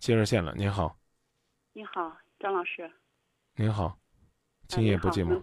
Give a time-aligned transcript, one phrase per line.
[0.00, 0.96] 接热线了，您好。
[1.74, 2.90] 你好，张老师。
[3.54, 3.98] 您好，
[4.66, 5.42] 今夜不寂寞。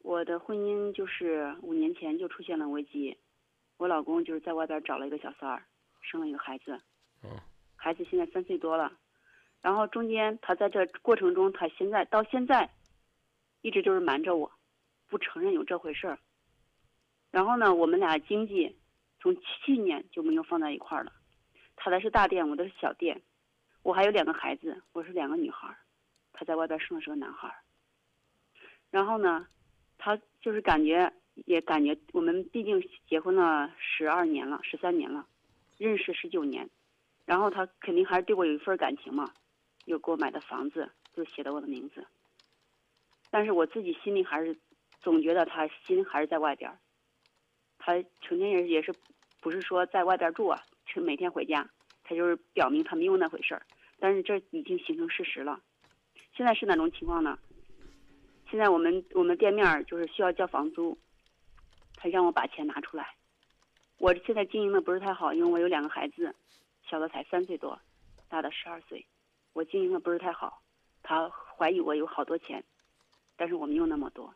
[0.00, 3.16] 我的婚姻就是五年前就出现了危机，
[3.78, 5.64] 我老公就是在外边找了一个小三儿，
[6.02, 6.78] 生了一个孩子。
[7.22, 7.30] 嗯。
[7.76, 8.92] 孩子现在三岁多了，
[9.62, 12.70] 然后中间他在这过程中，他现在到现在，
[13.62, 14.52] 一直就是瞒着我，
[15.08, 16.18] 不承认有这回事儿。
[17.30, 18.76] 然后呢，我们俩经济
[19.18, 21.12] 从去年就没有放在一块儿了，
[21.74, 23.22] 他的是大店，我的是小店。
[23.84, 25.76] 我还有两个孩子，我是两个女孩儿，
[26.32, 27.54] 他在外边生的是个男孩儿。
[28.90, 29.46] 然后呢，
[29.98, 31.12] 他就是感觉
[31.44, 35.26] 也感觉我们毕竟结婚了十二年了，十三年了，
[35.76, 36.66] 认识十九年，
[37.26, 39.30] 然后他肯定还是对我有一份感情嘛，
[39.84, 42.06] 又给我买的房子就写的我的名字。
[43.30, 44.58] 但是我自己心里还是
[45.02, 46.78] 总觉得他心还是在外边儿，
[47.76, 48.94] 他成天也也是
[49.42, 51.68] 不是说在外边住啊，就每天回家，
[52.02, 53.60] 他就是表明他没有那回事儿。
[54.04, 55.62] 但是这已经形成事实了，
[56.36, 57.38] 现在是哪种情况呢？
[58.50, 60.98] 现在我们我们店面就是需要交房租，
[61.96, 63.16] 他让我把钱拿出来。
[63.96, 66.34] 我现在经营的不是太好，因为我有两个孩子，
[66.86, 67.80] 小的才三岁多，
[68.28, 69.06] 大的十二岁，
[69.54, 70.60] 我经营的不是太好。
[71.02, 72.62] 他怀疑我有好多钱，
[73.36, 74.34] 但是我没有那么多。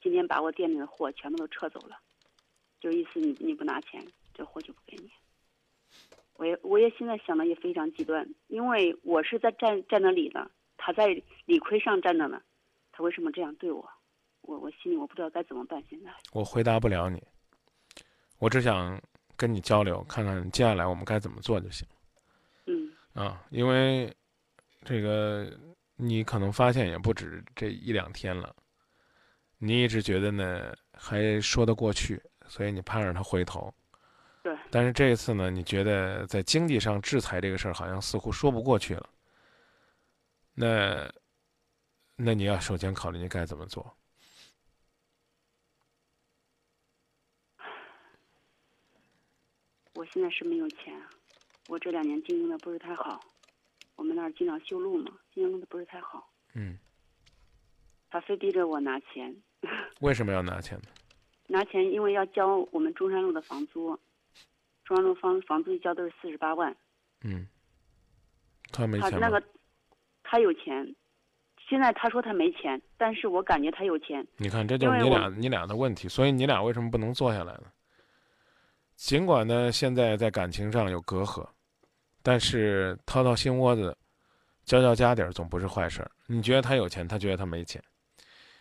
[0.00, 1.98] 今天把我店里的货全部都撤走了，
[2.78, 5.10] 就意思你你不拿钱，这货就不给你。
[6.40, 11.08] 我也我也现在想的也非常极端，因为我是在站站那里的，他在
[11.44, 12.40] 理亏上站着呢，
[12.92, 13.86] 他为什么这样对我？
[14.40, 15.84] 我我心里我不知道该怎么办。
[15.90, 17.22] 现在我回答不了你，
[18.38, 18.98] 我只想
[19.36, 21.86] 跟你交流，看看接下来我们该怎么做就行。
[22.64, 22.90] 嗯。
[23.12, 24.10] 啊，因为
[24.82, 25.46] 这个
[25.96, 28.56] 你可能发现也不止这一两天了，
[29.58, 33.70] 你一直觉得呢还说得过去，所以你盼着他回头。
[34.42, 39.08] 对，但是这一次呢，你觉得在经济上制裁这个事儿好像似乎说不过去了。
[40.54, 41.12] 那，
[42.16, 43.94] 那你要首先考虑你该怎么做。
[49.94, 50.98] 我现在是没有钱，
[51.68, 53.20] 我这两年经营的不是太好，
[53.96, 56.30] 我们那儿经常修路嘛，经营的不是太好。
[56.54, 56.78] 嗯。
[58.08, 59.36] 他非逼着我拿钱。
[60.00, 60.88] 为什么要拿钱呢？
[61.48, 63.98] 拿钱，因为要交我们中山路的房租。
[64.90, 66.76] 中山路房房租一交都是四十八万。
[67.22, 67.46] 嗯。
[68.72, 69.40] 他没钱他那个，
[70.24, 70.96] 他有钱。
[71.68, 74.26] 现在他说他没钱，但是我感觉他有钱。
[74.36, 77.66] 你看，这就是你俩你俩的问题，所以你俩为什么不能坐下来呢？
[78.96, 81.46] 尽管呢，现在在感情上有隔阂，
[82.22, 83.96] 但是掏掏心窝子，
[84.64, 86.10] 交交家底儿总不是坏事儿。
[86.26, 87.80] 你觉得他有钱，他觉得他没钱。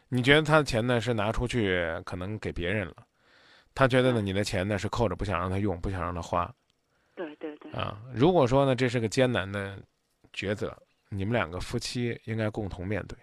[0.07, 2.95] 你觉得他的钱呢是拿出去可能给别人了。
[3.73, 6.53] 他觉得呢，你的钱呢是扣着，不想让他用，不想让他花。
[7.15, 7.71] 对对对。
[7.71, 9.77] 啊，如果说呢，这是个艰难的
[10.33, 10.75] 抉择，
[11.09, 13.17] 你们两个夫妻应该共同面对。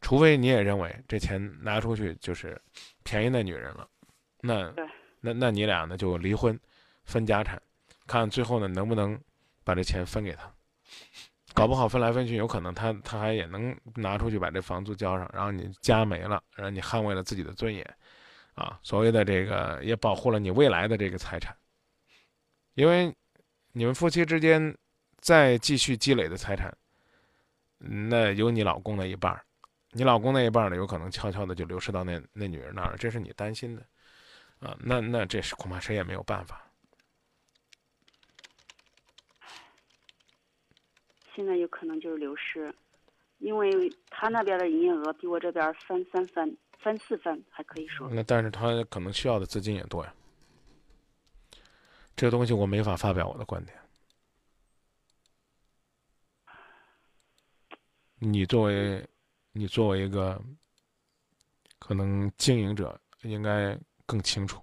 [0.00, 2.60] 除非你也认为这钱拿出去就是
[3.02, 3.88] 便宜那女人了，
[4.40, 4.72] 那
[5.20, 6.58] 那那你俩呢就离婚，
[7.04, 7.60] 分家产，
[8.06, 9.20] 看最后呢能不能
[9.64, 10.48] 把这钱分给他。
[11.54, 17.96] 搞不好分来分去，有可能他他还也能拿出去把这房租交上，然后你家没了，然后你捍卫了自己的尊严。
[18.58, 21.56] 啊，所谓的这个也保护了你未来的这个财产，
[22.74, 23.14] 因为
[23.70, 24.76] 你们夫妻之间
[25.18, 26.76] 再继续积累的财产，
[27.78, 29.44] 那有你老公那一半儿，
[29.92, 33.86] 你老公那一半儿呢，有可能悄悄的就流失到那那女人那儿，这是你担心的，
[34.58, 36.60] 啊，那那这是恐怕谁也没有办法。
[41.36, 42.74] 现在有可能就是流失，
[43.38, 46.56] 因为他那边的营业额比我这边翻三番。
[46.82, 50.14] 三四分还可以说，那但是他可能需要的资金也多呀。
[52.14, 53.78] 这个东西我没法发表我的观点。
[58.20, 59.06] 你作为，
[59.52, 60.40] 你作为一个
[61.78, 64.62] 可能经营者，应该更清楚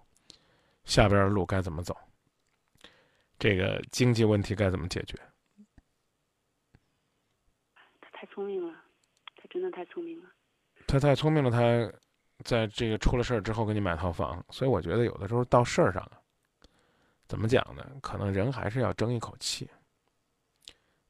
[0.83, 1.95] 下边的路该怎么走，
[3.37, 5.17] 这个经济问题该怎么解决。
[8.01, 8.73] 他太聪明了，
[9.35, 10.29] 他真的太聪明了。
[10.87, 11.99] 他太聪明了，他。
[12.43, 16.19] 在这个出了事儿之后，给你买套房，所以我觉得有的时候到事儿上了，
[17.27, 17.85] 怎么讲呢？
[18.01, 19.69] 可能人还是要争一口气。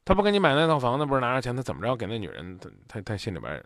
[0.06, 2.58] 他不给你买那套房子，不是拿着钱，他怎么着给那女人？
[2.60, 3.66] 他他他心里边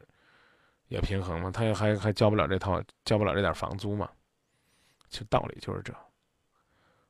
[0.88, 1.52] 也平衡吗？
[1.52, 4.10] 他也还还交不了这套，交不了这点房租吗？
[5.10, 5.94] 其实道理就是这。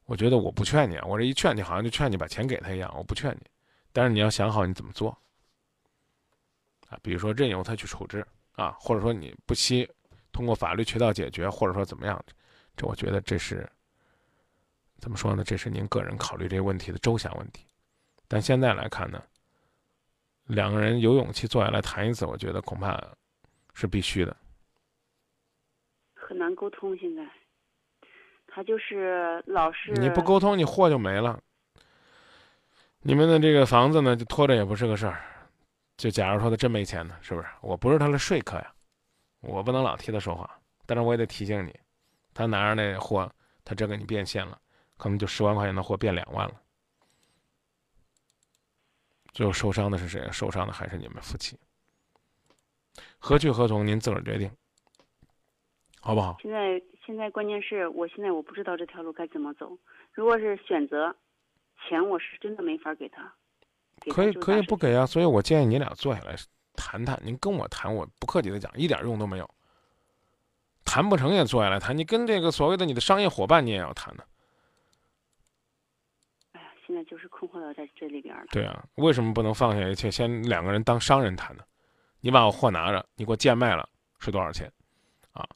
[0.06, 2.92] 我觉得我不劝你啊，我这一劝你，好像就劝你把钱给他一样。
[2.98, 3.46] 我不劝你，
[3.94, 5.16] 但是你要想好你怎么做
[6.90, 6.98] 啊。
[7.04, 9.88] 比如说任由他去处置啊，或者说你不惜。
[10.40, 12.18] 通过法律渠道解决，或者说怎么样，
[12.78, 13.70] 这我觉得这是
[14.98, 15.44] 怎么说呢？
[15.44, 17.66] 这是您个人考虑这个问题的周详问题。
[18.26, 19.22] 但现在来看呢，
[20.46, 22.98] 两个人有勇气坐下来谈一次，我觉得恐怕
[23.74, 24.34] 是必须的。
[26.16, 27.28] 很难沟通，现在
[28.48, 31.38] 他就是老是你不沟通，你货就没了。
[33.02, 35.22] 你们的这个房子呢，就拖着也不是个事儿。
[35.98, 37.48] 就假如说他真没钱呢，是不是？
[37.60, 38.74] 我不是他的说客呀，
[39.42, 40.60] 我不能老替他说话。
[40.86, 41.80] 但是我也得提醒你，
[42.34, 43.32] 他拿着那货，
[43.64, 44.60] 他真给你变现了，
[44.98, 46.62] 可能就十万块钱的货变两万了。
[49.32, 50.28] 最后受伤的是谁？
[50.32, 51.58] 受伤的还是你们夫妻。
[53.20, 54.52] 何去何从，您自个儿决定，
[56.02, 56.38] 好不好？
[56.42, 59.78] 现在现在关键是我现在我不知道这条路该怎么走。
[60.12, 61.16] 如果是选择
[61.88, 63.32] 钱，我是真的没法给他。
[64.02, 66.36] 给他可以可以不给啊，所以我建议你俩坐下来
[66.80, 67.20] 谈谈。
[67.22, 69.50] 您跟我谈，我不客气的讲，一点用都没有。
[70.86, 74.24] 谈不成也坐下来谈，你跟这个所谓的你的商业伙伴，你也要谈呢。
[76.54, 78.46] 哎呀，现在就是困惑到在这里边了。
[78.50, 81.64] 对啊，为什么不能放下一切，先两个人当商人谈呢？
[82.22, 83.88] 你把我货拿着，你给我贱卖了
[84.20, 84.72] 是多少钱？
[85.34, 85.48] 啊，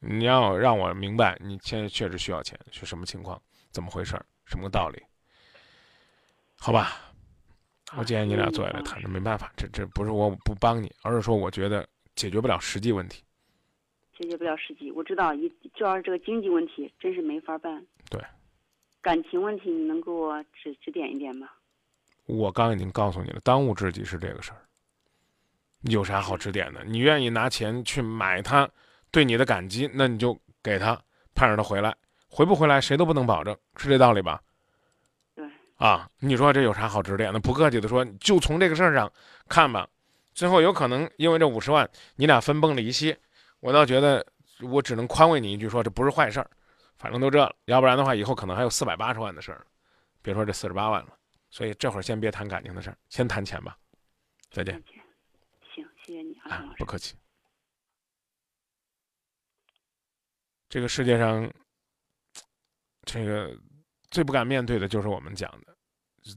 [0.00, 3.40] 你要让我明白你现在确实需要钱是什么情况，
[3.70, 5.02] 怎么回事儿，什么个道理？
[6.58, 7.07] 好吧，
[7.96, 13.22] 我建议你俩坐下来谈，这没办法，这这不是我不帮你，而是说我觉得解决不了实际问题。
[14.16, 17.82] 解决不了实际，我知道一就要是这个经济问题，真是没法办。
[18.10, 18.20] 对，
[19.00, 21.48] 感情问题，你能给我指指点一点吗？
[22.26, 24.58] 我刚已经告诉你了，当务之急是这个事儿。
[25.82, 26.84] 有啥好指点的？
[26.84, 28.68] 你愿意拿钱去买他
[29.10, 31.00] 对你的感激，那你就给他，
[31.34, 31.96] 盼着他回来。
[32.28, 34.42] 回不回来，谁都不能保证，是这道理吧？
[35.78, 37.38] 对，啊，你说这有啥好指点的？
[37.40, 39.10] 不客气的说，就从这个事儿上
[39.48, 39.88] 看吧。
[40.34, 43.16] 最后有可能因为这五十万，你俩分崩离析。
[43.60, 44.24] 我倒觉得，
[44.62, 46.48] 我只能宽慰你一句，说这不是坏事儿，
[46.96, 49.66] 反正都这了，要不然的话，以后可能还有四百八十万的事儿，
[50.22, 51.08] 别说这四十八万了。
[51.50, 53.76] 所以这会儿先别谈感情的事儿，先谈钱吧。
[54.50, 54.80] 再见。
[55.74, 56.84] 行，谢谢你啊，不。
[56.84, 57.16] 客气。
[60.68, 61.50] 这个世界上，
[63.04, 63.56] 这个
[64.10, 65.76] 最不敢面对的就是我们讲的，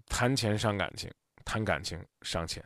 [0.07, 1.11] 谈钱伤感情，
[1.45, 2.63] 谈感情伤钱。